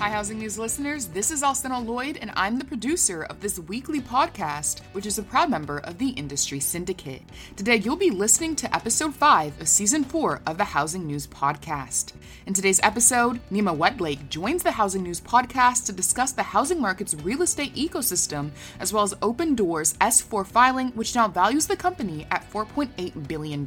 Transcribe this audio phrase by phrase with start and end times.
[0.00, 1.06] Hi, Housing News listeners.
[1.06, 5.24] This is Alcynna Lloyd, and I'm the producer of this weekly podcast, which is a
[5.24, 7.22] proud member of the Industry Syndicate.
[7.56, 12.12] Today, you'll be listening to episode 5 of season 4 of the Housing News Podcast.
[12.46, 17.14] In today's episode, Nima Wedlake joins the Housing News Podcast to discuss the housing market's
[17.14, 22.24] real estate ecosystem, as well as Open Doors S4 filing, which now values the company
[22.30, 23.66] at $4.8 billion.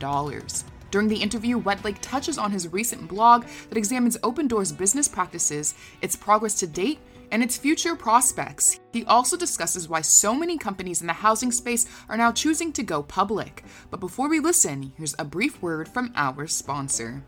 [0.92, 6.18] During the interview, Wedlake touches on his recent blog that examines Opendoor's business practices, its
[6.18, 7.00] progress to date,
[7.32, 8.78] and its future prospects.
[8.92, 12.84] He also discusses why so many companies in the housing space are now choosing to
[12.84, 13.64] go public.
[13.90, 17.24] But before we listen, here's a brief word from our sponsor.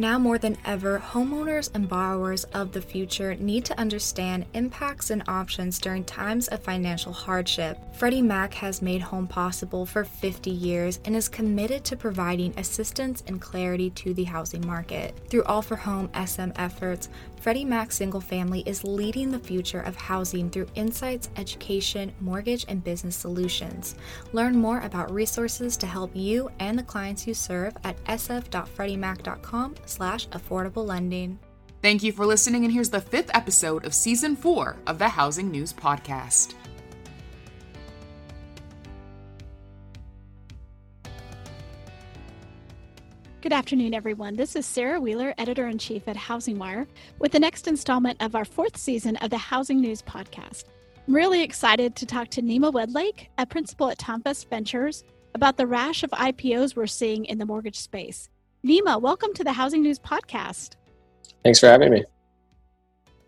[0.00, 5.24] Now more than ever, homeowners and borrowers of the future need to understand impacts and
[5.26, 7.76] options during times of financial hardship.
[7.96, 13.24] Freddie Mac has made home possible for 50 years and is committed to providing assistance
[13.26, 15.18] and clarity to the housing market.
[15.28, 17.08] Through All for Home SM efforts,
[17.40, 22.84] Freddie Mac Single Family is leading the future of housing through insights, education, mortgage, and
[22.84, 23.96] business solutions.
[24.32, 30.28] Learn more about resources to help you and the clients you serve at sf.freddiemac.com slash
[30.28, 31.38] affordable lending.
[31.82, 35.50] Thank you for listening, and here's the fifth episode of season four of the Housing
[35.50, 36.54] News Podcast.
[43.40, 44.34] Good afternoon, everyone.
[44.34, 46.88] This is Sarah Wheeler, editor in chief at Housing Wire,
[47.20, 50.64] with the next installment of our fourth season of the Housing News Podcast.
[51.06, 55.68] I'm really excited to talk to Nima Wedlake, a principal at Thomvest Ventures, about the
[55.68, 58.28] rash of IPOs we're seeing in the mortgage space.
[58.66, 60.74] Nima, welcome to the Housing News Podcast.
[61.44, 62.04] Thanks for having me.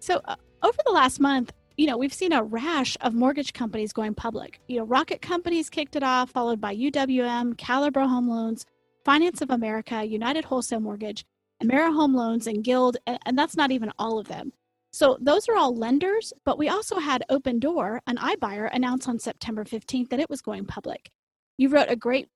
[0.00, 3.92] So, uh, over the last month, you know, we've seen a rash of mortgage companies
[3.92, 4.60] going public.
[4.66, 8.66] You know, Rocket Companies kicked it off, followed by UWM, Caliber Home Loans,
[9.04, 11.24] Finance of America, United Wholesale Mortgage,
[11.62, 14.52] AmeriHome Loans, and Guild, and, and that's not even all of them.
[14.92, 19.62] So those are all lenders, but we also had Opendoor, an iBuyer, announce on September
[19.62, 21.08] 15th that it was going public.
[21.56, 22.28] You wrote a great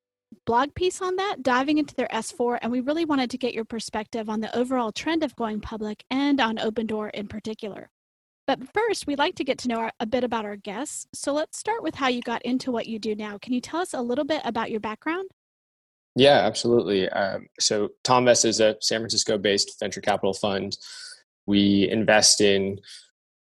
[0.46, 3.64] blog piece on that, diving into their S4, and we really wanted to get your
[3.64, 7.90] perspective on the overall trend of going public and on Opendoor in particular.
[8.46, 11.06] But first, we'd like to get to know our, a bit about our guests.
[11.14, 13.38] So let's start with how you got into what you do now.
[13.38, 15.30] Can you tell us a little bit about your background?
[16.14, 17.08] Yeah, absolutely.
[17.08, 20.76] Um, so Thomvest is a San Francisco-based venture capital fund.
[21.46, 22.78] We invest in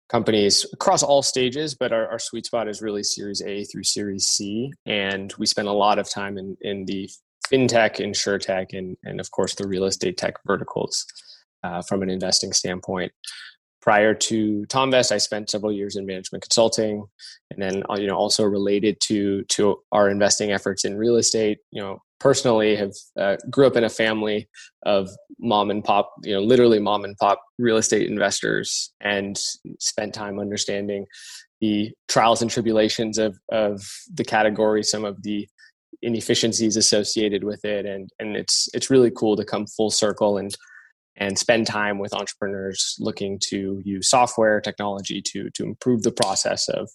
[0.10, 4.26] companies across all stages, but our, our, sweet spot is really Series A through Series
[4.26, 4.72] C.
[4.86, 7.10] And we spend a lot of time in, in the
[7.52, 11.06] fintech, insurtech, and, and of course the real estate tech verticals
[11.64, 13.12] uh, from an investing standpoint.
[13.82, 17.06] Prior to Thomvest, I spent several years in management consulting,
[17.50, 21.60] and then uh, you know also related to to our investing efforts in real estate.
[21.72, 24.50] You know, personally have uh, grew up in a family
[24.86, 25.10] of
[25.40, 29.40] mom and pop you know literally mom and pop real estate investors and
[29.80, 31.06] spent time understanding
[31.62, 33.82] the trials and tribulations of of
[34.14, 35.48] the category some of the
[36.02, 37.86] inefficiencies associated with it.
[37.86, 40.56] And and it's it's really cool to come full circle and
[41.18, 46.70] and spend time with entrepreneurs looking to use software technology to to improve the process
[46.70, 46.90] of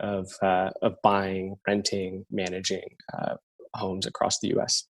[0.00, 3.36] of uh, of buying renting managing uh,
[3.74, 4.84] homes across the US.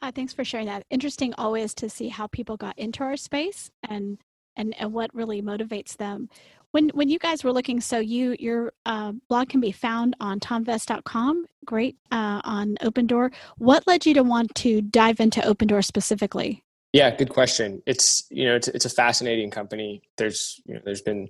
[0.00, 0.84] Uh, thanks for sharing that.
[0.90, 4.18] Interesting always to see how people got into our space and
[4.56, 6.28] and, and what really motivates them.
[6.72, 10.38] When when you guys were looking, so you your uh, blog can be found on
[10.40, 11.46] thomvest.com.
[11.64, 13.32] Great uh, on Opendoor.
[13.56, 16.62] What led you to want to dive into Opendoor specifically?
[16.92, 17.82] Yeah, good question.
[17.86, 20.02] It's you know it's it's a fascinating company.
[20.18, 21.28] There's you know there's been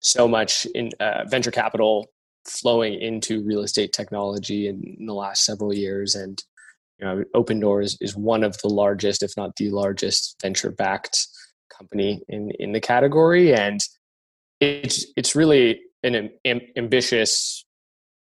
[0.00, 2.10] so much in uh, venture capital
[2.46, 6.14] flowing into real estate technology in, in the last several years.
[6.14, 6.42] And
[6.98, 11.26] you know, Opendoor is, is one of the largest, if not the largest, venture-backed
[11.76, 13.80] company in in the category, and
[14.60, 17.64] it's it's really an am, ambitious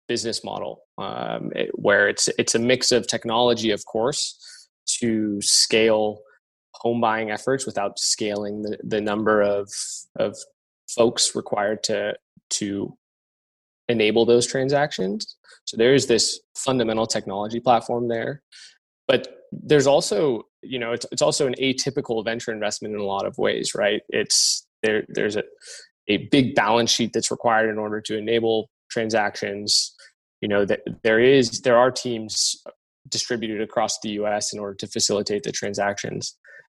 [0.08, 4.68] business model um, it, where it's it's a mix of technology, of course,
[5.00, 6.20] to scale
[6.74, 9.68] home buying efforts without scaling the, the number of
[10.16, 10.36] of
[10.94, 12.14] folks required to
[12.50, 12.96] to
[13.88, 15.36] enable those transactions.
[15.64, 18.42] So there is this fundamental technology platform there.
[19.08, 23.26] But there's also, you know, it's, it's also an atypical venture investment in a lot
[23.26, 24.02] of ways, right?
[24.08, 25.44] It's there, there's a,
[26.08, 29.94] a big balance sheet that's required in order to enable transactions.
[30.40, 32.62] You know, that there is, there are teams
[33.08, 36.36] distributed across the US in order to facilitate the transactions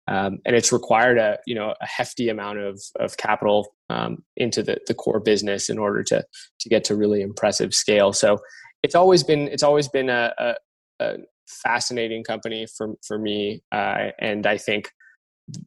[0.09, 4.63] um, and it's required a you know a hefty amount of of capital um, into
[4.63, 6.25] the the core business in order to
[6.61, 8.13] to get to really impressive scale.
[8.13, 8.39] So
[8.83, 10.55] it's always been it's always been a, a,
[11.01, 11.17] a
[11.47, 14.91] fascinating company for for me, uh, and I think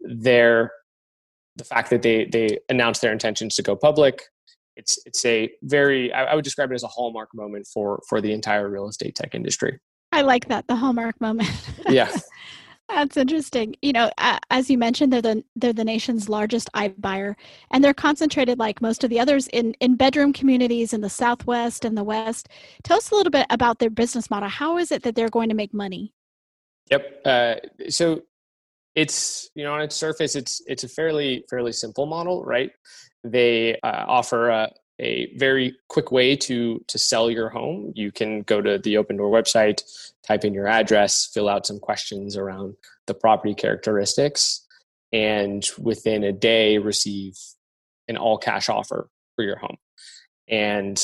[0.02, 0.72] their
[1.58, 4.24] the fact that they they announced their intentions to go public,
[4.76, 8.22] it's it's a very I, I would describe it as a hallmark moment for for
[8.22, 9.80] the entire real estate tech industry.
[10.12, 11.50] I like that the hallmark moment.
[11.88, 12.12] Yeah.
[12.94, 13.76] That's interesting.
[13.82, 14.12] You know,
[14.50, 17.36] as you mentioned, they're the they're the nation's largest iBuyer,
[17.72, 21.86] and they're concentrated, like most of the others, in in bedroom communities in the Southwest
[21.86, 22.50] and the West.
[22.84, 24.50] Tell us a little bit about their business model.
[24.50, 26.14] How is it that they're going to make money?
[26.90, 27.22] Yep.
[27.26, 27.56] Uh,
[27.90, 28.24] so
[28.96, 32.72] it's you know on its surface, it's it's a fairly fairly simple model, right?
[33.24, 34.72] They uh, offer a,
[35.02, 37.92] a very quick way to to sell your home.
[37.96, 39.82] You can go to the Opendoor website,
[40.26, 42.76] type in your address, fill out some questions around
[43.08, 44.66] the property characteristics,
[45.12, 47.34] and within a day receive
[48.08, 49.78] an all cash offer for your home.
[50.48, 50.98] And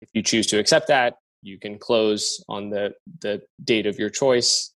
[0.00, 4.10] if you choose to accept that, you can close on the the date of your
[4.10, 4.72] choice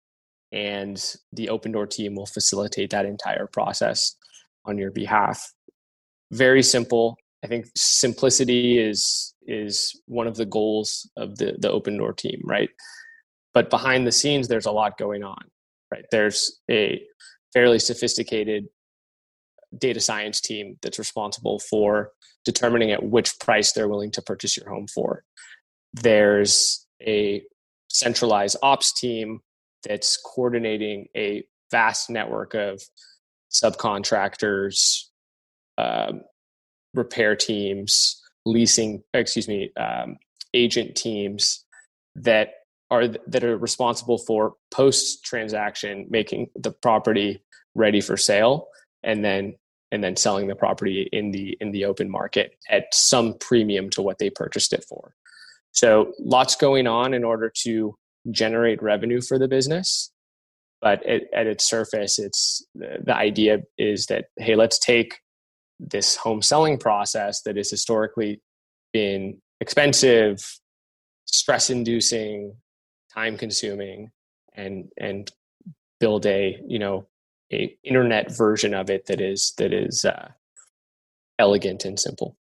[0.52, 4.16] and the Opendoor team will facilitate that entire process
[4.64, 5.52] on your behalf.
[6.32, 11.96] Very simple, I think simplicity is is one of the goals of the the open
[11.96, 12.70] door team, right?
[13.54, 15.42] But behind the scenes, there's a lot going on,
[15.90, 16.04] right?
[16.10, 17.02] There's a
[17.52, 18.66] fairly sophisticated
[19.76, 22.12] data science team that's responsible for
[22.44, 25.24] determining at which price they're willing to purchase your home for.
[25.92, 27.42] There's a
[27.88, 29.40] centralized ops team
[29.86, 32.82] that's coordinating a vast network of
[33.50, 35.04] subcontractors,
[35.78, 36.22] um,
[36.94, 40.16] repair teams, leasing, excuse me, um,
[40.54, 41.64] agent teams
[42.16, 42.54] that
[42.90, 47.40] are that are responsible for post transaction making the property
[47.74, 48.66] ready for sale
[49.04, 49.54] and then
[49.92, 54.02] and then selling the property in the in the open market at some premium to
[54.02, 55.14] what they purchased it for.
[55.72, 57.94] So lots going on in order to
[58.30, 60.10] generate revenue for the business
[60.80, 65.20] but at, at its surface it's the idea is that hey let's take
[65.80, 68.40] this home selling process that has historically
[68.92, 70.38] been expensive,
[71.24, 72.54] stress inducing,
[73.12, 74.10] time consuming,
[74.54, 75.30] and and
[75.98, 77.06] build a you know
[77.52, 80.28] a internet version of it that is that is uh,
[81.38, 82.36] elegant and simple.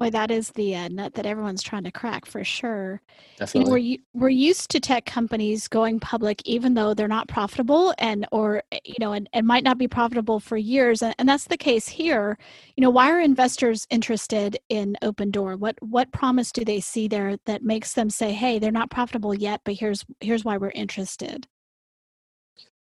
[0.00, 3.02] Boy, that is the uh, nut that everyone's trying to crack for sure.
[3.36, 3.82] Definitely.
[3.82, 7.92] You know, we're, we're used to tech companies going public even though they're not profitable
[7.98, 11.28] and or eh, you know and, and might not be profitable for years and, and
[11.28, 12.38] that's the case here.
[12.78, 15.58] You know, why are investors interested in Opendoor?
[15.58, 19.34] What what promise do they see there that makes them say, "Hey, they're not profitable
[19.34, 21.46] yet, but here's here's why we're interested."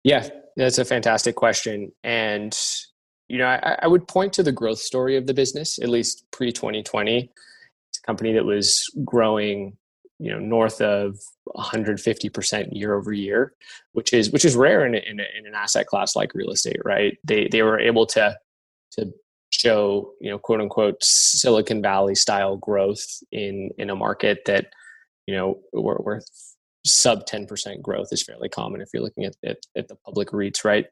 [0.04, 1.92] Yeah, that's a fantastic question.
[2.04, 2.60] And
[3.34, 6.24] you know, I, I would point to the growth story of the business, at least
[6.30, 7.32] pre 2020.
[7.90, 9.76] It's a company that was growing,
[10.20, 11.18] you know, north of
[11.56, 13.56] 150% year over year,
[13.94, 17.18] which is which is rare in, in, in an asset class like real estate, right?
[17.24, 18.38] They they were able to
[19.00, 19.12] to
[19.50, 24.68] show, you know, quote unquote Silicon Valley style growth in in a market that,
[25.26, 26.22] you know, where, where
[26.86, 30.64] sub 10% growth is fairly common if you're looking at, at, at the public REITs,
[30.66, 30.86] right?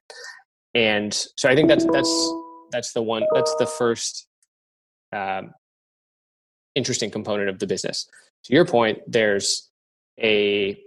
[0.73, 2.33] And so i think that's that's
[2.71, 4.27] that's the one that's the first
[5.13, 5.53] um,
[6.75, 8.07] interesting component of the business.
[8.45, 9.69] To your point there's
[10.19, 10.79] a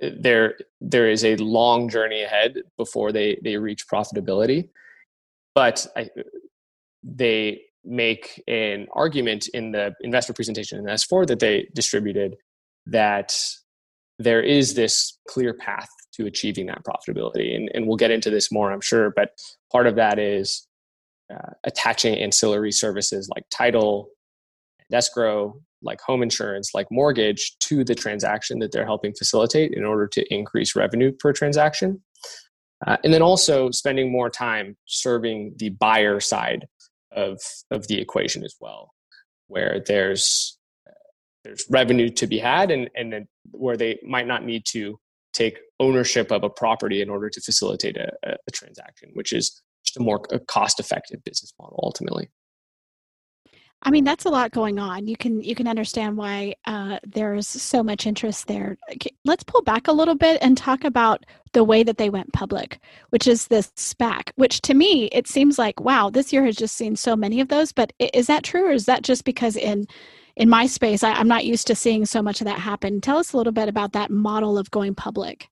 [0.00, 4.68] there there is a long journey ahead before they they reach profitability.
[5.54, 6.10] But I,
[7.02, 12.36] they make an argument in the investor presentation in S4 that they distributed
[12.86, 13.36] that
[14.18, 15.88] there is this clear path
[16.20, 17.56] to achieving that profitability.
[17.56, 19.30] And, and we'll get into this more, I'm sure, but
[19.72, 20.66] part of that is
[21.32, 24.10] uh, attaching ancillary services like title,
[24.92, 30.06] escrow, like home insurance, like mortgage to the transaction that they're helping facilitate in order
[30.06, 32.02] to increase revenue per transaction.
[32.86, 36.66] Uh, and then also spending more time serving the buyer side
[37.12, 37.38] of,
[37.70, 38.92] of the equation as well,
[39.48, 40.56] where there's
[41.42, 44.98] there's revenue to be had and, and then where they might not need to
[45.32, 49.96] take ownership of a property in order to facilitate a, a transaction, which is just
[49.96, 52.28] a more cost effective business model ultimately.
[53.82, 55.06] I mean, that's a lot going on.
[55.06, 58.76] You can you can understand why uh, there's so much interest there.
[59.24, 62.78] Let's pull back a little bit and talk about the way that they went public,
[63.08, 64.32] which is this SPAC.
[64.36, 67.48] Which to me, it seems like wow, this year has just seen so many of
[67.48, 67.72] those.
[67.72, 69.86] But is that true, or is that just because in
[70.36, 73.00] in my space, I, I'm not used to seeing so much of that happen.
[73.00, 75.49] Tell us a little bit about that model of going public.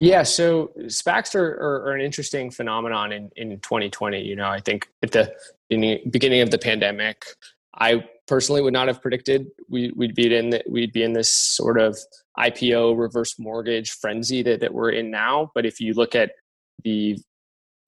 [0.00, 4.22] Yeah, so SPACs are, are, are, an interesting phenomenon in, in 2020.
[4.22, 5.34] You know, I think at the,
[5.68, 7.24] beginning of the pandemic,
[7.74, 11.32] I personally would not have predicted we, would be in the, we'd be in this
[11.32, 11.98] sort of
[12.38, 15.50] IPO reverse mortgage frenzy that, that we're in now.
[15.54, 16.30] But if you look at
[16.84, 17.18] the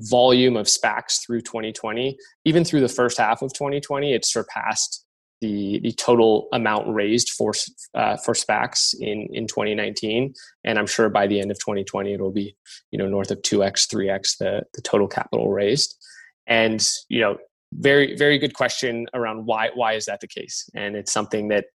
[0.01, 5.05] volume of SPACs through 2020, even through the first half of 2020, it surpassed
[5.41, 7.53] the the total amount raised for
[7.95, 12.21] uh, for SPACs in in 2019, and I'm sure by the end of 2020 it
[12.21, 12.57] will be
[12.91, 15.97] you know north of 2x, 3x the the total capital raised,
[16.47, 17.39] and you know
[17.73, 21.67] very very good question around why why is that the case, and it's something that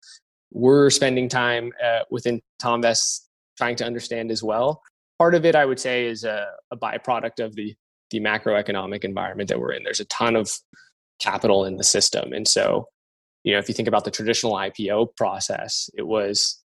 [0.52, 3.22] we're spending time uh, within Thomvest
[3.58, 4.82] trying to understand as well.
[5.18, 7.76] Part of it, I would say, is a, a byproduct of the
[8.12, 9.84] the macroeconomic environment that we're in.
[9.84, 10.52] There's a ton of
[11.20, 12.88] capital in the system, and so
[13.46, 16.62] you know if you think about the traditional ipo process it was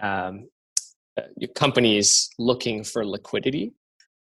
[0.00, 0.48] um,
[1.16, 1.22] uh,
[1.54, 3.72] companies looking for liquidity.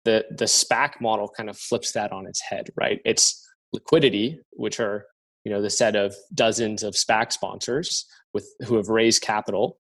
[0.05, 2.99] The the spac model kind of flips that on its head right?
[3.05, 3.41] It's
[3.71, 5.05] liquidity which are
[5.43, 9.79] you know the set of dozens of spac sponsors with who have raised capital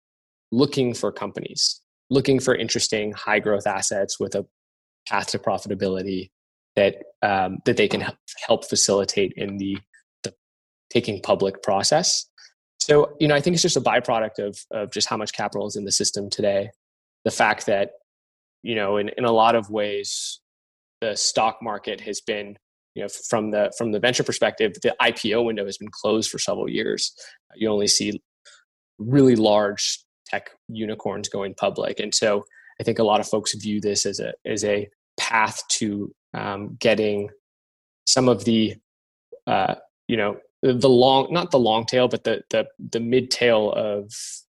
[0.53, 4.47] looking for companies looking for interesting high growth assets with a
[5.07, 6.31] path to profitability
[6.77, 8.07] that um, that they can
[8.47, 9.77] help facilitate in the
[10.95, 12.27] taking public process.
[12.79, 15.67] So, you know, I think it's just a byproduct of, of just how much capital
[15.67, 16.71] is in the system today.
[17.25, 17.91] The fact that,
[18.63, 20.41] you know, in, in a lot of ways,
[21.01, 22.57] the stock market has been,
[22.95, 26.39] you know, from the from the venture perspective, the IPO window has been closed for
[26.39, 27.13] several years.
[27.57, 28.23] You only see
[28.99, 32.45] really large tech unicorns going public, and so
[32.81, 36.77] I think a lot of folks view this as a as a path to um,
[36.79, 37.31] getting
[38.07, 38.77] some of the
[39.47, 39.75] uh,
[40.07, 40.37] you know
[40.73, 44.13] the long not the long tail but the the the mid tail of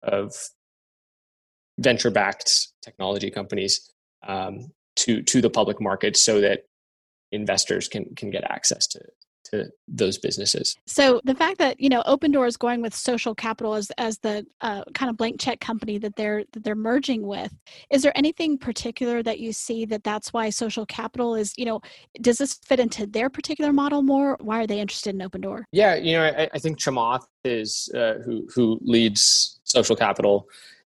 [0.04, 0.34] of
[1.80, 3.92] venture backed technology companies
[4.28, 6.62] um, to to the public market so that
[7.32, 9.00] investors can can get access to
[9.46, 10.76] to those businesses.
[10.86, 14.18] So the fact that you know Open Door is going with social capital as as
[14.20, 17.54] the uh, kind of blank check company that they're that they're merging with,
[17.90, 21.82] is there anything particular that you see that that's why social capital is you know
[22.22, 24.38] does this fit into their particular model more?
[24.42, 25.68] Why are they interested in Open Door?
[25.72, 30.48] Yeah, you know I, I think Chamath is uh, who who leads social capital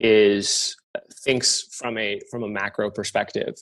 [0.00, 3.54] is uh, thinks from a from a macro perspective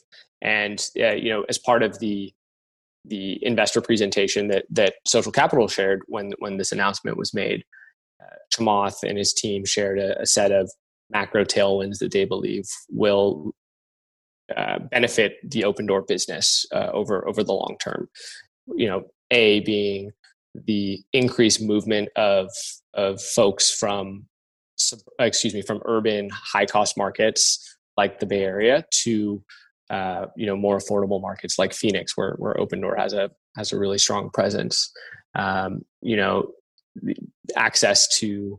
[0.43, 2.33] and uh, you know as part of the
[3.05, 7.65] the investor presentation that that Social Capital shared when when this announcement was made.
[8.23, 10.71] Uh, Chamath and his team shared a, a, set of
[11.11, 13.53] macro tailwinds that they believe will
[14.57, 18.09] uh, benefit the open door business uh, over over the long term.
[18.75, 20.13] You know, a being
[20.55, 22.51] the increased movement of
[22.95, 24.27] of folks from
[25.19, 29.43] excuse me from urban high cost markets like the Bay Area to
[29.91, 33.79] uh, you know more affordable markets like Phoenix, where where Opendoor has a has a
[33.79, 34.93] really strong presence.
[35.35, 36.53] Um, you know,
[37.57, 38.59] access to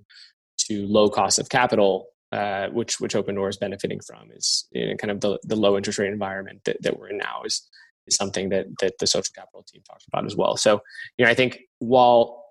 [0.57, 4.95] to low cost of capital, uh, which which Opendoor is benefiting from, is you know,
[4.95, 7.67] kind of the, the low interest rate environment that, that we're in now is
[8.07, 10.57] is something that that the social capital team talks about as well.
[10.57, 10.81] So
[11.17, 12.43] you know, I think while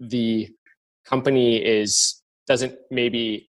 [0.00, 0.48] the
[1.04, 3.50] company is doesn't maybe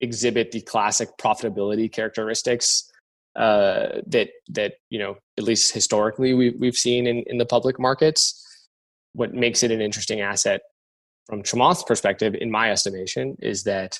[0.00, 2.90] exhibit the classic profitability characteristics
[3.38, 7.78] uh, that that you know at least historically we, we've seen in, in the public
[7.78, 8.44] markets.
[9.14, 10.60] What makes it an interesting asset
[11.26, 13.98] from Chamath's perspective, in my estimation, is that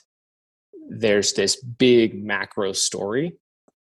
[0.89, 3.37] there's this big macro story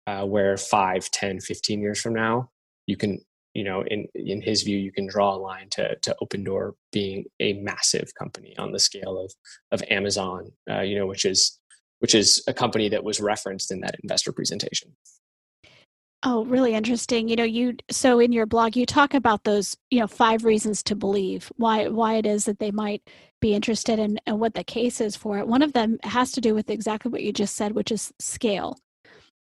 [0.07, 2.49] uh, where 5 10 15 years from now
[2.87, 3.19] you can
[3.53, 7.25] you know in in his view you can draw a line to to Opendoor being
[7.39, 9.31] a massive company on the scale of
[9.71, 11.59] of amazon uh, you know which is
[11.99, 14.95] which is a company that was referenced in that investor presentation
[16.23, 17.29] Oh, really interesting.
[17.29, 20.83] You know, you so in your blog you talk about those, you know, five reasons
[20.83, 23.01] to believe why why it is that they might
[23.39, 25.47] be interested in and what the case is for it.
[25.47, 28.77] One of them has to do with exactly what you just said, which is scale.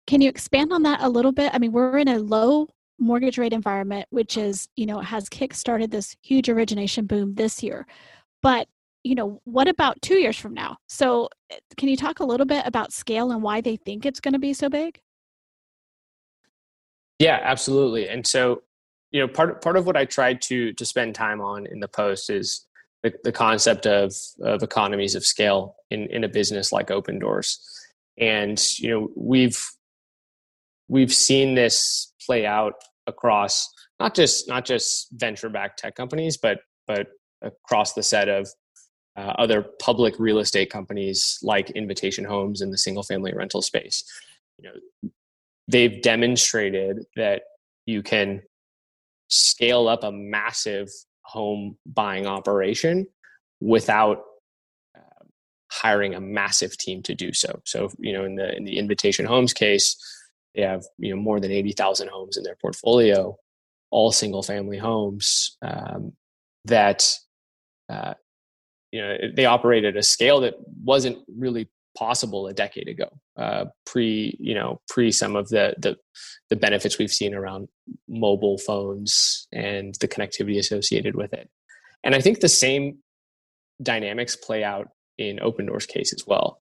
[0.07, 1.53] Can you expand on that a little bit?
[1.55, 5.91] I mean, we're in a low mortgage rate environment, which is, you know, has kick-started
[5.91, 7.87] this huge origination boom this year.
[8.43, 8.69] But,
[9.05, 10.77] you know, what about two years from now?
[10.89, 14.21] So, eh, can you talk a little bit about scale and why they think it's
[14.21, 15.01] going to be so big?
[17.21, 18.09] Yeah, absolutely.
[18.09, 18.63] And so,
[19.13, 21.87] you know, part part of what I tried to to spend time on in the
[21.89, 22.67] post is
[23.03, 27.61] the, the concept of of economies of scale in in a business like Open Doors.
[28.19, 29.63] And you know, we've
[30.89, 32.75] we've seen this play out
[33.07, 33.69] across
[34.01, 37.09] not just not just venture backed tech companies, but but
[37.43, 38.49] across the set of
[39.19, 44.05] uh, other public real estate companies like Invitation Homes in the single family rental space.
[44.59, 45.11] You know,
[45.71, 47.43] they've demonstrated that
[47.87, 48.43] you can
[49.29, 50.89] scale up a massive
[51.23, 53.07] home buying operation
[53.61, 54.19] without
[54.97, 55.25] uh,
[55.71, 57.61] hiring a massive team to do so.
[57.65, 59.97] So, you know, in the in the Invitation Homes case,
[60.55, 63.37] they have you know more than eighty thousand homes in their portfolio.
[63.91, 66.13] all single family homes um,
[66.65, 67.13] that
[67.89, 68.15] uh,
[68.93, 71.69] you know they operate at a scale that wasn't really
[72.01, 75.97] possible a decade ago uh, pre you know pre some of the, the
[76.49, 77.69] the benefits we've seen around
[78.09, 81.49] mobile phones and the connectivity associated with it
[82.03, 82.99] and i think the same
[83.83, 84.89] dynamics play out
[85.19, 86.61] in Opendoor's case as well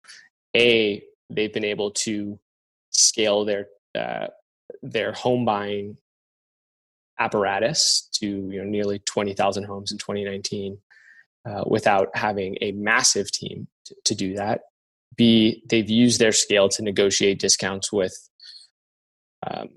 [0.56, 2.38] a they've been able to
[2.92, 4.28] scale their uh,
[4.82, 5.98] their home buying
[7.20, 10.78] apparatus to you know nearly 20,000 homes in 2019
[11.46, 14.62] uh, without having a massive team to, to, do that.
[15.18, 18.14] B, they've used their scale to negotiate discounts with
[19.46, 19.70] um,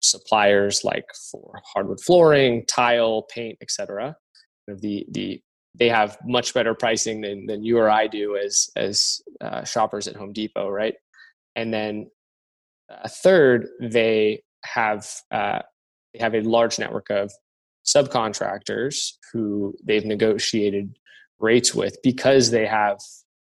[0.00, 4.16] suppliers like for hardwood flooring, tile, paint, etc.
[4.66, 5.42] The the
[5.78, 10.08] they have much better pricing than, than you or I do as as uh, shoppers
[10.08, 10.94] at Home Depot, right?
[11.56, 12.10] And then
[12.88, 15.60] a third, they have uh,
[16.12, 17.32] they have a large network of
[17.86, 20.96] subcontractors who they've negotiated
[21.38, 22.98] rates with because they have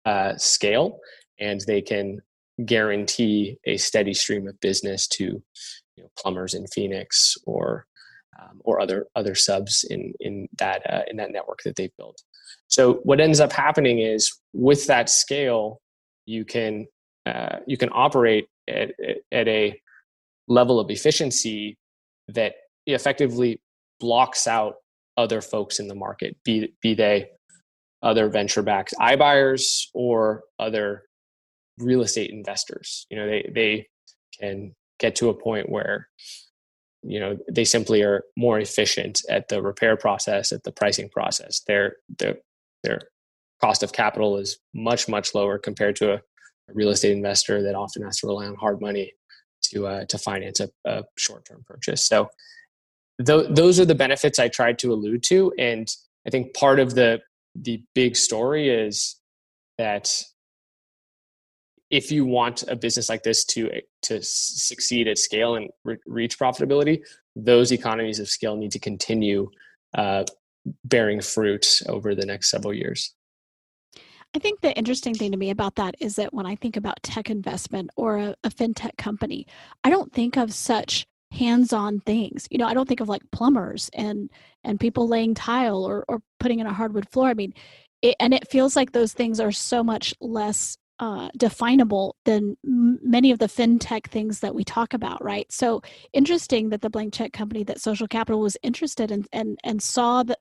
[0.06, 1.00] uh, scale
[1.40, 2.22] and they can
[2.66, 5.24] guarantee a steady stream of business to
[5.96, 7.86] you know, plumbers in Phoenix or
[8.40, 12.22] um, or other other subs in in that uh, in that network that they've built.
[12.68, 15.82] So what ends up happening is with that scale,
[16.26, 16.88] you can
[17.26, 18.92] uh, you can operate at,
[19.32, 19.80] at a
[20.48, 21.78] level of efficiency
[22.28, 22.54] that
[22.86, 23.62] effectively
[24.00, 24.76] blocks out
[25.18, 27.30] other folks in the market, be, be they
[28.04, 31.04] other venture backed iBuyers or other
[31.78, 33.06] real estate investors.
[33.10, 33.88] You know, they, they
[34.40, 36.08] can get to a point where,
[37.04, 41.62] you know, they simply are more efficient at the repair process, at the pricing process.
[41.68, 42.38] Their, their,
[42.84, 43.02] their
[43.62, 47.76] cost of capital is much, much lower compared to a, a real estate investor that
[47.76, 49.14] often has to rely on hard money
[49.64, 52.06] to uh, to finance a, a short term purchase.
[52.06, 52.30] So
[53.26, 55.88] th- those are the benefits I tried to allude to, and
[56.26, 57.22] I think part of the
[57.56, 59.16] the big story is
[59.78, 60.24] that
[61.90, 63.70] if you want a business like this to
[64.04, 67.02] to succeed at scale and re- reach profitability,
[67.36, 69.50] those economies of scale need to continue
[69.94, 70.24] uh,
[70.84, 73.14] bearing fruit over the next several years.
[74.36, 77.02] I think the interesting thing to me about that is that when I think about
[77.02, 79.48] tech investment or a, a fintech company,
[79.84, 82.48] I don't think of such hands-on things.
[82.52, 84.30] You know, I don't think of like plumbers and
[84.64, 87.30] and people laying tile or or putting in a hardwood floor.
[87.30, 87.54] I mean,
[88.02, 93.00] it, and it feels like those things are so much less uh, definable than m-
[93.04, 95.52] many of the fintech things that we talk about, right?
[95.52, 95.82] So
[96.14, 100.24] interesting that the blank check company that Social Capital was interested in and and saw
[100.24, 100.40] that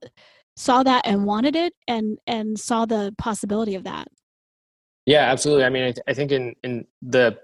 [0.57, 4.09] saw that and wanted it and and saw the possibility of that.
[5.05, 5.65] Yeah absolutely.
[5.65, 7.39] I mean i, th- I think in in the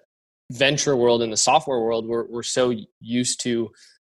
[0.50, 3.70] venture world in the software world we're, we're so used to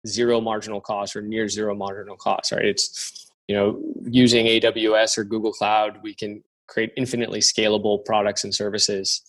[0.05, 2.65] zero marginal cost or near zero marginal cost right?
[2.65, 8.53] It's you know using aws or google cloud we can create infinitely scalable products and
[8.53, 9.21] services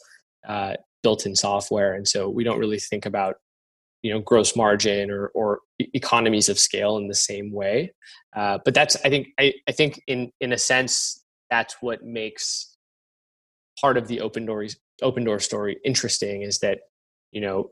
[0.49, 1.95] uh, built in software.
[1.95, 3.37] And so we don't really think about
[4.03, 7.93] you know gross margin or or economies of scale in the same way.
[8.37, 12.77] Uh, but that's i think I, I think in in a sense that's what makes
[13.81, 14.67] part of the open door
[15.03, 16.81] open door story interesting is that
[17.33, 17.71] you know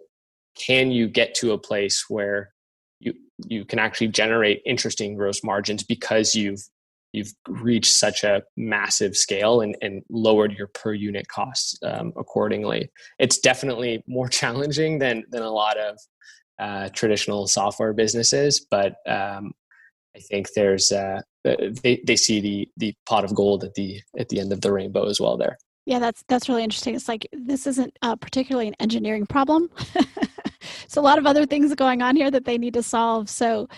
[0.56, 2.52] can you get to a place where
[3.00, 3.12] you
[3.46, 6.62] you can actually generate interesting gross margins because you've
[7.12, 12.90] you've reached such a massive scale and, and lowered your per unit costs um, accordingly.
[13.18, 15.98] It's definitely more challenging than than a lot of
[16.58, 19.52] uh, traditional software businesses, but um,
[20.16, 24.28] I think there's uh, they they see the the pot of gold at the at
[24.28, 25.36] the end of the rainbow as well.
[25.36, 25.58] There.
[25.84, 26.94] Yeah, that's that's really interesting.
[26.94, 29.70] It's like this isn't uh, particularly an engineering problem.
[30.88, 33.28] so a lot of other things going on here that they need to solve.
[33.28, 33.68] So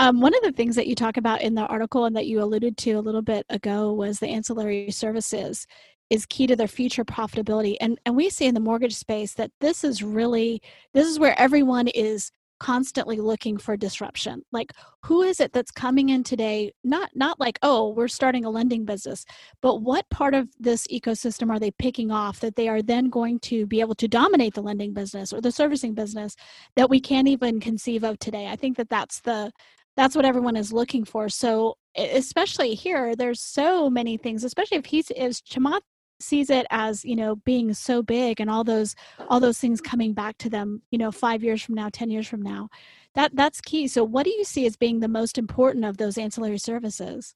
[0.00, 2.42] um, one of the things that you talk about in the article and that you
[2.42, 5.66] alluded to a little bit ago was the ancillary services
[6.08, 7.76] is key to their future profitability.
[7.82, 10.62] And and we see in the mortgage space that this is really
[10.94, 14.42] this is where everyone is constantly looking for disruption.
[14.52, 14.72] Like
[15.04, 16.72] who is it that's coming in today?
[16.82, 19.26] Not not like oh we're starting a lending business
[19.60, 23.38] but what part of this ecosystem are they picking off that they are then going
[23.40, 26.36] to be able to dominate the lending business or the servicing business
[26.74, 28.46] that we can't even conceive of today?
[28.46, 29.52] I think that that's the
[30.00, 31.28] that's what everyone is looking for.
[31.28, 35.80] So especially here there's so many things especially if he's is chamath
[36.20, 38.94] sees it as you know being so big and all those
[39.28, 42.28] all those things coming back to them you know 5 years from now 10 years
[42.28, 42.68] from now
[43.16, 43.88] that that's key.
[43.88, 47.34] So what do you see as being the most important of those ancillary services?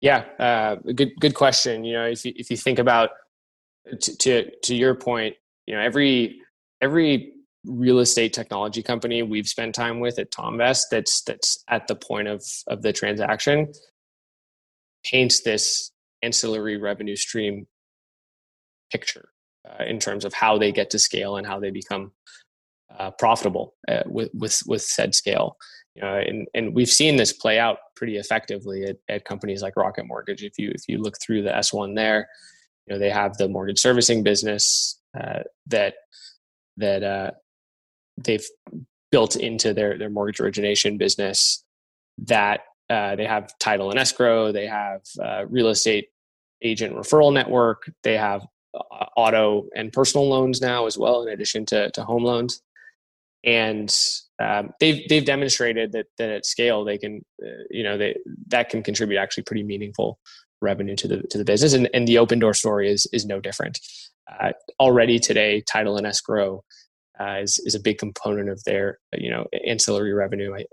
[0.00, 1.84] Yeah uh, good good question.
[1.84, 3.10] You know if you, if you think about
[4.00, 6.40] to to your point you know every
[6.80, 7.33] every
[7.66, 12.28] real estate technology company we've spent time with at Thomvest that's that's at the point
[12.28, 13.72] of of the transaction
[15.04, 17.66] paints this ancillary revenue stream
[18.90, 19.28] picture
[19.68, 22.12] uh, in terms of how they get to scale and how they become
[22.98, 25.56] uh, profitable uh, with, with with said scale.
[25.96, 30.42] And and we've seen this play out pretty effectively at, at companies like Rocket Mortgage.
[30.42, 32.28] If you if you look through the S one there,
[32.86, 35.94] you know they have the mortgage servicing business uh, that
[36.78, 37.30] that uh,
[38.18, 38.46] they've
[39.10, 41.64] built into their their mortgage origination business.
[42.18, 44.52] That uh, they have title and escrow.
[44.52, 45.00] They have
[45.48, 46.08] real estate
[46.62, 47.90] agent referral network.
[48.02, 48.46] They have
[49.16, 52.60] auto and personal loans now as well, in addition to, to home loans.
[53.44, 53.94] And
[54.42, 58.16] um, they've they've demonstrated that that at scale they can, uh, you know, they
[58.48, 60.18] that can contribute actually pretty meaningful
[60.62, 61.74] revenue to the to the business.
[61.74, 63.78] And, and the open door story is is no different.
[64.40, 66.64] Uh, already today, title and escrow
[67.20, 70.54] uh, is is a big component of their you know ancillary revenue.
[70.54, 70.64] I,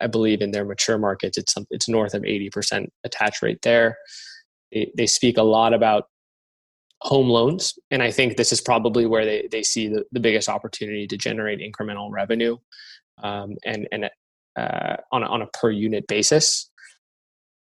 [0.00, 3.98] I believe in their mature markets, it's it's north of eighty percent attach rate there.
[4.72, 6.04] They, they speak a lot about
[7.00, 7.78] home loans.
[7.90, 11.16] And I think this is probably where they, they see the, the biggest opportunity to
[11.16, 12.56] generate incremental revenue
[13.22, 14.10] um, and, and
[14.56, 16.70] uh, on, a, on a per unit basis.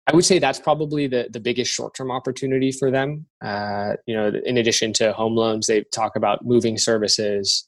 [0.07, 3.25] I would say that's probably the, the biggest short term opportunity for them.
[3.43, 7.67] Uh, you know, in addition to home loans, they talk about moving services,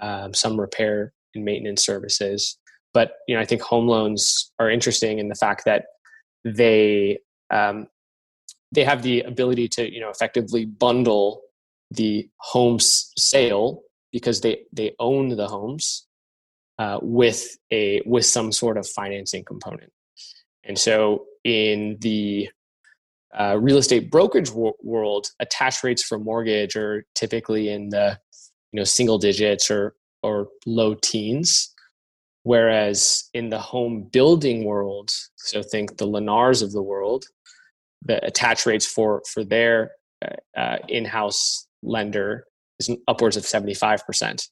[0.00, 2.58] um, some repair and maintenance services.
[2.94, 5.86] But you know, I think home loans are interesting in the fact that
[6.44, 7.18] they
[7.50, 7.88] um,
[8.72, 11.42] they have the ability to you know effectively bundle
[11.90, 13.82] the home sale
[14.12, 16.06] because they they own the homes
[16.78, 19.92] uh, with a with some sort of financing component
[20.64, 22.48] and so in the
[23.38, 28.18] uh, real estate brokerage world attach rates for mortgage are typically in the
[28.72, 31.72] you know single digits or or low teens.
[32.42, 37.24] Whereas in the home building world so think the lennars of the world
[38.04, 39.92] the attach rates for for their
[40.24, 42.46] uh, uh, in-house lender
[42.78, 44.48] is upwards of 75%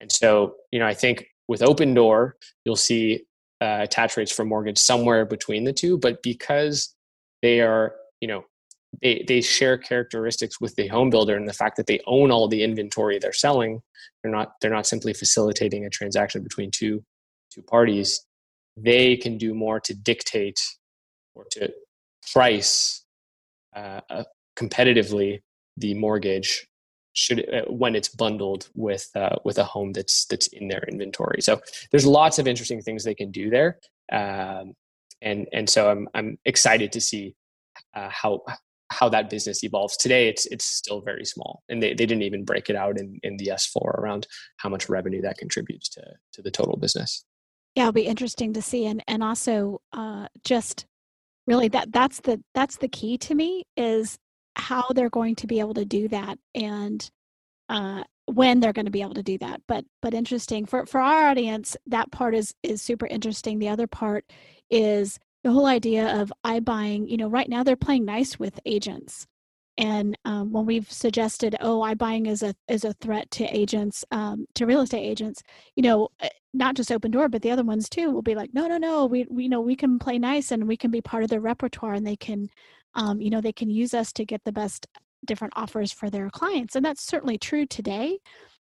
[0.00, 3.22] and so you know i think with open door you'll see
[3.60, 6.94] uh, attach rates for mortgage somewhere between the two but because
[7.42, 8.44] they are you know
[9.00, 12.48] they, they share characteristics with the home builder and the fact that they own all
[12.48, 13.80] the inventory they're selling
[14.22, 17.02] they're not they're not simply facilitating a transaction between two
[17.52, 18.26] two parties
[18.76, 20.60] they can do more to dictate
[21.34, 21.72] or to
[22.32, 23.04] price
[23.74, 24.24] uh, uh,
[24.56, 25.40] competitively
[25.76, 26.66] the mortgage
[27.14, 31.42] should uh, when it's bundled with uh, with a home that's that's in their inventory.
[31.42, 33.78] So there's lots of interesting things they can do there,
[34.10, 34.74] um,
[35.20, 37.34] and and so I'm I'm excited to see
[37.94, 38.42] uh, how
[38.92, 39.96] how that business evolves.
[39.96, 43.18] Today it's it's still very small, and they, they didn't even break it out in
[43.22, 44.26] in the S4 around
[44.58, 46.02] how much revenue that contributes to
[46.34, 47.24] to the total business.
[47.74, 50.86] Yeah, it'll be interesting to see, and and also uh, just
[51.46, 54.18] really that that's the that's the key to me is
[54.56, 57.10] how they're going to be able to do that and
[57.68, 61.00] uh, when they're going to be able to do that but but interesting for for
[61.00, 64.24] our audience that part is is super interesting the other part
[64.70, 69.26] is the whole idea of iBuying you know right now they're playing nice with agents.
[69.78, 74.46] And um, when we've suggested oh iBuying is a is a threat to agents um,
[74.54, 75.42] to real estate agents
[75.76, 78.50] you know eh, not just Open Door, but the other ones too will be like
[78.52, 81.00] no no no we, we you know we can play nice and we can be
[81.00, 82.48] part of their repertoire and they can
[82.94, 84.86] um, you know they can use us to get the best
[85.26, 86.76] different offers for their clients.
[86.76, 88.18] And that's certainly true today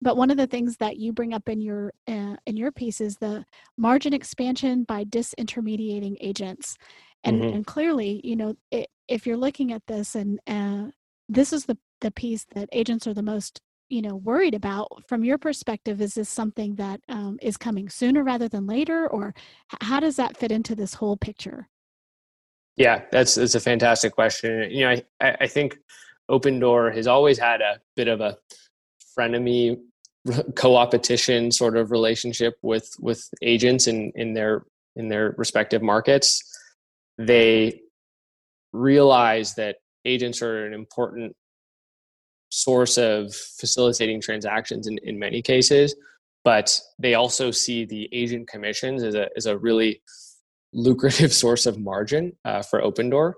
[0.01, 3.01] but one of the things that you bring up in your uh, in your piece
[3.01, 3.45] is the
[3.77, 6.77] margin expansion by disintermediating agents.
[7.25, 7.57] And, mm-hmm.
[7.57, 10.91] and clearly you know it, if you're looking at this and uh,
[11.29, 15.25] this is the the piece that agents are the most you know worried about from
[15.25, 19.09] your perspective is this something that um, is coming sooner rather than later?
[19.09, 19.35] Or
[19.81, 21.69] how does that fit into this whole picture?
[22.77, 24.71] Yeah that's that's a fantastic question.
[24.71, 25.77] You know i i think
[26.29, 28.37] open door has always had a bit of a
[29.19, 29.77] frenemy
[30.55, 34.65] co-opetition sort of relationship with with agents in in their
[34.97, 36.43] in their respective markets
[37.17, 37.81] they
[38.73, 41.35] realize that agents are an important
[42.51, 45.95] source of facilitating transactions in, in many cases
[46.45, 50.01] but they also see the agent commissions as a, as a really
[50.73, 53.35] lucrative source of margin uh, for Opendoor.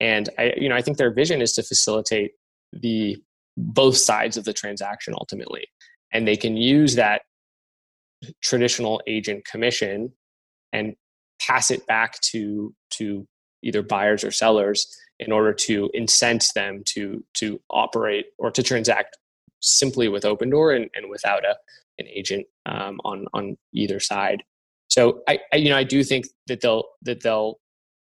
[0.00, 2.32] And i you know i think their vision is to facilitate
[2.72, 3.16] the
[3.56, 5.66] both sides of the transaction ultimately
[6.12, 7.22] and they can use that
[8.42, 10.12] traditional agent commission
[10.72, 10.94] and
[11.40, 13.26] pass it back to to
[13.62, 19.16] either buyers or sellers in order to incent them to to operate or to transact
[19.60, 21.56] simply with Opendoor and, and without a
[21.98, 24.42] an agent um, on on either side.
[24.88, 27.58] So I, I, you know I do think that they'll that they'll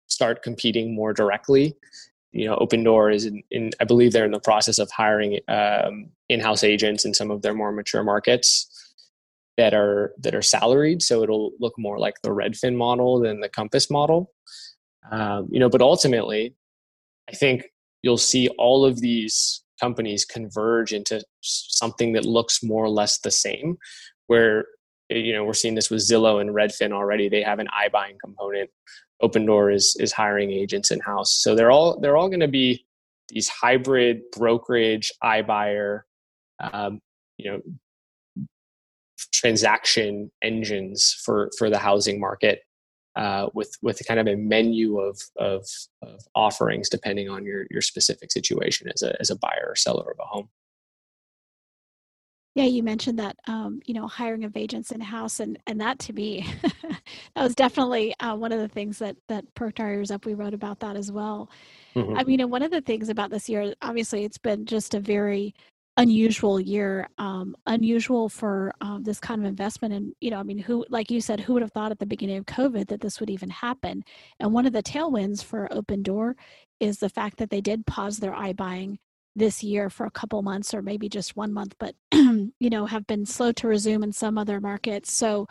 [0.07, 1.75] start competing more directly.
[2.37, 6.09] You know, Opendoor is in, in I believe they're in the process of hiring um,
[6.29, 8.69] in-house agents in some of their more mature markets
[9.57, 11.03] that are that are salaried.
[11.03, 14.33] So it'll look more like the Redfin model than the Compass model.
[15.11, 16.55] Um, you know, but ultimately,
[17.31, 17.65] I think
[18.03, 23.31] you'll see all of these companies converge into something that looks more or less the
[23.31, 23.77] same
[24.27, 24.67] where
[25.09, 28.71] you know we're seeing this with zillow and redfin already they have an iBuying component
[29.23, 32.85] Opendoor is is hiring agents in house so they're all they're all going to be
[33.29, 36.03] these hybrid brokerage iBuyer
[36.61, 37.01] um,
[37.39, 37.61] you know
[39.33, 42.61] transaction engines for for the housing market
[43.17, 45.67] uh, with with kind of a menu of, of,
[46.03, 50.11] of offerings depending on your your specific situation as a as a buyer or seller
[50.11, 50.49] of a home.
[52.57, 55.99] Yeah, you mentioned that um, you know hiring of agents in house, and and that
[56.01, 56.47] to me,
[56.83, 60.25] that was definitely uh, one of the things that that Perked Our Ears Up.
[60.25, 61.51] We wrote about that as well.
[61.95, 62.17] Mm-hmm.
[62.17, 65.55] I mean, one of the things about this year, obviously, it's been just a very
[65.99, 70.59] unusual year um, unusual for um, this kind of investment and you know i mean
[70.59, 73.19] who like you said who would have thought at the beginning of covid that this
[73.19, 74.05] would even happen
[74.39, 76.37] and one of the tailwinds for open door
[76.81, 78.99] is the fact that they did pause their iBuying
[79.37, 83.07] this year for a couple months or maybe just one month but you know have
[83.07, 85.13] been slow to resume in some other markets.
[85.13, 85.47] So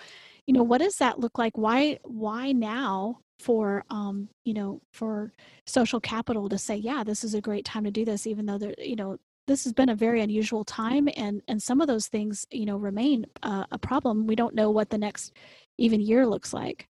[0.48, 1.58] you know what does that look like?
[1.58, 5.34] Why why now for um you know for
[5.66, 8.58] social capital to say yeah this is a great time to do this even though
[8.58, 9.18] there you know
[9.48, 12.78] this has been a very unusual time and and some of those things you know
[12.78, 14.28] remain uh, a problem.
[14.28, 15.34] We don't know what the next
[15.78, 16.88] even year looks like.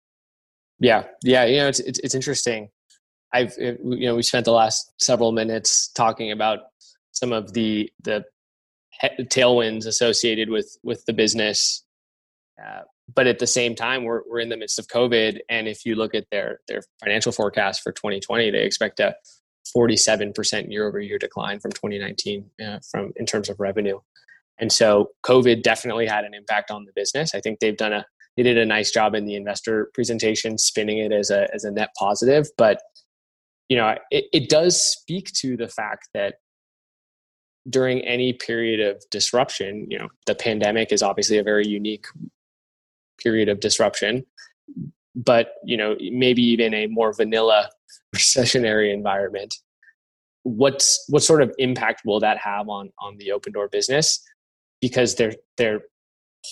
[0.80, 1.04] Yeah.
[1.24, 2.70] Yeah you know it's it's, it's interesting.
[3.34, 6.60] I've it, you know we spent the last several minutes talking about
[7.24, 8.26] some of the the
[9.32, 11.86] tailwinds associated with with the business
[12.62, 12.82] uh,
[13.16, 15.96] but at the same time we're, we're in the midst of covid and if you
[15.96, 19.16] look at their their financial forecast for 2020 they expect a
[19.76, 24.00] 47% year over year decline from 2019 uh, from in terms of revenue.
[24.60, 27.34] And so COVID definitely had an impact on the business.
[27.34, 28.06] I think they've done a
[28.36, 31.72] they did a nice job in the investor presentation spinning it as a as a
[31.72, 32.82] net positive, but
[33.70, 36.36] you know, it, it does speak to the fact that
[37.70, 42.06] during any period of disruption, you know, the pandemic is obviously a very unique
[43.22, 44.26] period of disruption,
[45.16, 47.70] but you know, maybe even a more vanilla
[48.16, 49.56] recessionary environment
[50.44, 54.22] what's what sort of impact will that have on on the open door business?
[54.82, 55.82] Because they're they're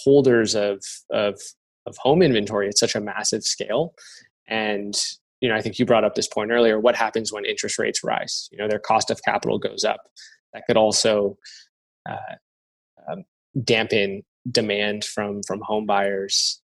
[0.03, 1.39] holders of of
[1.85, 3.93] of home inventory at such a massive scale.
[4.47, 4.95] And
[5.41, 8.03] you know i think you brought up this point earlier what happens when interest rates
[8.03, 8.49] rise?
[8.51, 10.01] You know their cost of capital goes up
[10.53, 11.37] that could also
[12.09, 12.35] uh,
[13.09, 13.23] um,
[13.63, 16.61] dampen demand from from home buyers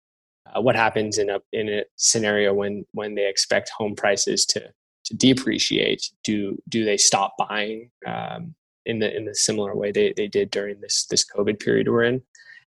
[0.53, 4.61] uh, what happens in a in a scenario when when they expect home prices to
[5.05, 10.13] to depreciate, do do they stop buying um, in the in the similar way they,
[10.15, 12.21] they did during this this COVID period we're in?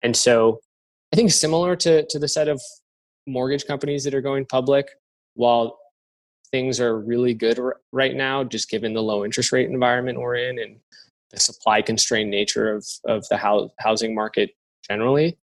[0.03, 0.61] And so
[1.12, 2.61] I think similar to to the set of
[3.27, 4.88] mortgage companies that are going public,
[5.35, 5.79] while
[6.50, 10.37] things are really good r- right now, just given the low interest rate environment we're
[10.37, 10.76] in and
[11.30, 14.50] the supply constrained nature of of the ho- housing market
[14.88, 15.38] generally,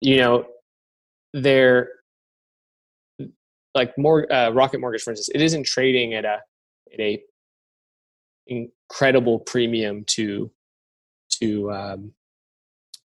[0.00, 0.46] you know,
[1.32, 1.90] they're
[3.74, 6.38] like more uh, Rocket Mortgage, for instance, it isn't trading at a
[6.92, 7.22] at a
[8.46, 10.50] incredible premium to
[11.30, 12.12] to um,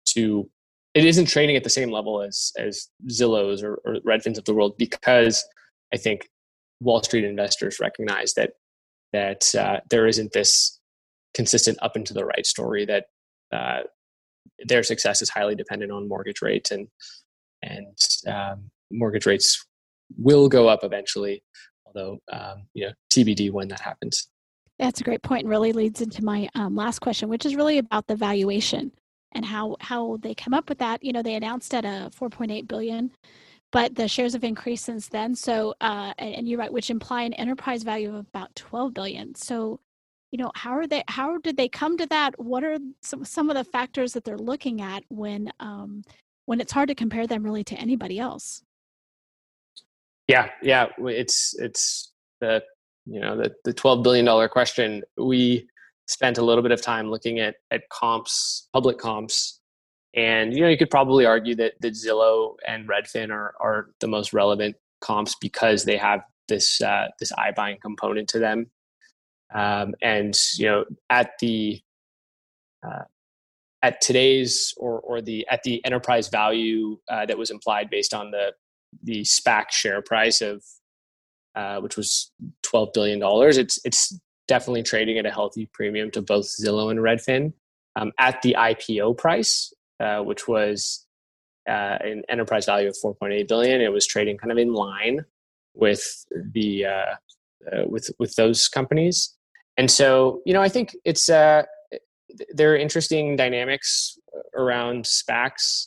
[0.07, 0.49] to
[0.95, 4.55] it isn't trading at the same level as as Zillows or, or Redfins of the
[4.55, 5.45] world because
[5.93, 6.29] I think
[6.83, 8.53] Wall Street investors recognize that
[9.13, 10.81] that uh, there isn't this
[11.35, 13.05] consistent up and to the right story that
[13.53, 13.81] uh,
[14.67, 16.89] their success is highly dependent on mortgage rates and
[17.63, 19.65] and um, mortgage rates
[20.19, 21.43] will go up eventually,
[21.87, 24.29] although um, you know TBD when that happens.
[24.79, 25.43] That's a great point.
[25.43, 28.91] And really leads into my um, last question, which is really about the valuation
[29.33, 31.03] and how how they come up with that.
[31.05, 33.13] You know, they announced at a 4.8 billion,
[33.73, 35.35] but the shares have increased since then.
[35.35, 39.35] So, uh, and, and you're right, which imply an enterprise value of about 12 billion.
[39.35, 39.81] So,
[40.31, 41.03] you know, how are they?
[41.09, 42.39] How did they come to that?
[42.39, 46.05] What are some some of the factors that they're looking at when um,
[46.47, 48.63] when it's hard to compare them really to anybody else?
[50.29, 52.63] Yeah, yeah, it's it's the
[53.05, 55.03] you know the the twelve billion dollar question.
[55.19, 55.69] We
[56.07, 59.61] spent a little bit of time looking at at comps, public comps,
[60.15, 64.09] and you know you could probably argue that that Zillow and Redfin are are the
[64.09, 68.71] most relevant comps because they have this uh, this iBuying component to them,
[69.55, 71.81] um, and you know at the
[72.87, 73.05] uh,
[73.83, 78.31] at today's or or the at the enterprise value uh, that was implied based on
[78.31, 78.53] the
[79.03, 80.63] the SPAC share price of
[81.55, 82.31] uh, which was
[82.63, 83.59] twelve billion dollars.
[83.59, 87.53] It's it's definitely trading at a healthy premium to both Zillow and Redfin.
[87.95, 91.07] Um, at the IPO price, uh, which was
[91.69, 95.25] uh, an enterprise value of 4.8 billion, it was trading kind of in line
[95.75, 97.15] with the uh,
[97.73, 99.35] uh, with with those companies.
[99.77, 101.63] And so, you know, I think it's uh,
[102.53, 104.19] there are interesting dynamics
[104.55, 105.87] around SPACs.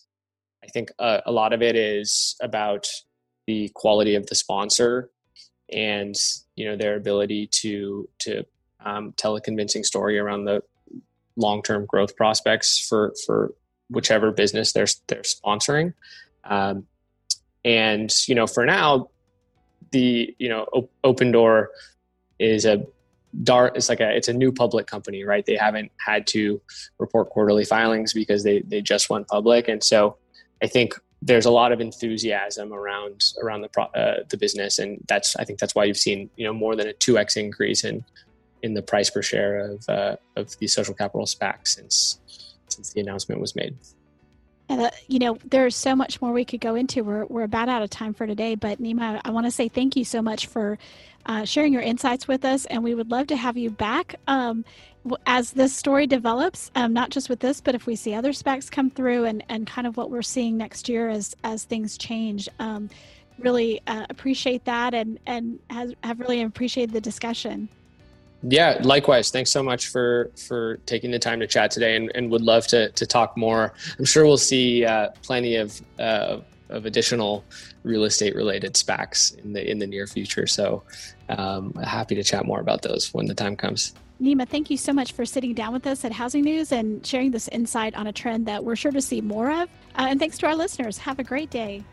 [0.64, 2.88] I think uh, a lot of it is about
[3.48, 5.12] the quality of the sponsor
[5.72, 6.16] and
[6.56, 8.44] you know their ability to to
[8.84, 10.62] um, tell a convincing story around the
[11.36, 13.54] long term growth prospects for for
[13.90, 15.94] whichever business they're they're sponsoring.
[16.44, 16.86] Um,
[17.64, 19.10] and you know, for now,
[19.92, 21.68] the you know op- Opendoor
[22.40, 22.86] is a
[23.44, 25.46] Dart it's like a it's a new public company, right?
[25.46, 26.62] They haven't had to
[27.00, 30.18] report quarterly filings because they they just went public, and so
[30.62, 35.36] I think there's a lot of enthusiasm around around the uh, the business, and that's
[35.36, 38.06] I think that's why you've seen you know more than a two x increase in
[38.62, 42.20] in the price per share of uh, of the social capital SPAC since
[42.76, 43.76] since the announcement was made.
[44.68, 47.04] Uh, you know, there's so much more we could go into.
[47.04, 49.96] We're, we're about out of time for today, but Nima, I want to say thank
[49.96, 50.80] you so much for
[51.28, 54.66] uh, sharing your insights with us, and we would love to have you back um,
[55.28, 56.72] as this story develops.
[56.76, 59.68] Um, not just with this, but if we see other SPACs come through, and and
[59.68, 62.50] kind of what we're seeing next year as as things change.
[62.60, 62.90] Um,
[63.40, 67.70] really uh, appreciate that, and and has, have really appreciated the discussion
[68.44, 72.30] yeah likewise thanks so much for for taking the time to chat today and, and
[72.30, 76.38] would love to to talk more i'm sure we'll see uh, plenty of uh,
[76.70, 77.44] of additional
[77.84, 80.84] real estate related SPACs in the in the near future so
[81.30, 84.94] um, happy to chat more about those when the time comes Nima, thank you so
[84.94, 88.14] much for sitting down with us at Housing News and sharing this insight on a
[88.14, 89.68] trend that we're sure to see more of.
[89.98, 90.98] Uh, and thanks to our listeners.
[91.00, 91.84] Have a great day.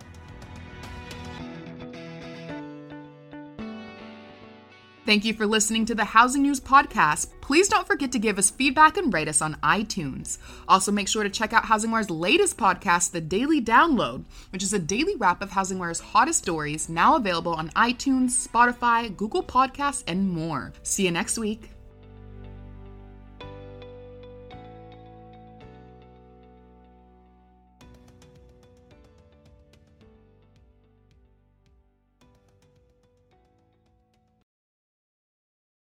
[5.04, 7.30] Thank you for listening to the Housing News Podcast.
[7.40, 10.38] Please don't forget to give us feedback and rate us on iTunes.
[10.68, 14.78] Also, make sure to check out HousingWire's latest podcast, The Daily Download, which is a
[14.78, 20.72] daily wrap of HousingWire's hottest stories, now available on iTunes, Spotify, Google Podcasts, and more.
[20.84, 21.71] See you next week.